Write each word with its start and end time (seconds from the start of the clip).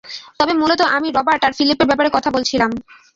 তবে 0.39 0.53
মূলত, 0.53 0.81
আমি 0.97 1.07
রবার্ট 1.09 1.41
আর 1.43 1.53
ফিলিপের 1.57 1.87
ব্যাপারে 1.87 2.09
কথা 2.13 2.29
বলছিলাম। 2.31 2.71